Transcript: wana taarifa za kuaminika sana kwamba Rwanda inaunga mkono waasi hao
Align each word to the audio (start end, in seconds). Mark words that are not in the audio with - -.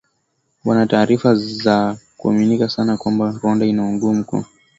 wana 0.65 0.87
taarifa 0.87 1.35
za 1.35 1.97
kuaminika 2.17 2.69
sana 2.69 2.97
kwamba 2.97 3.31
Rwanda 3.43 3.65
inaunga 3.65 4.05
mkono 4.05 4.41
waasi 4.43 4.53
hao 4.53 4.59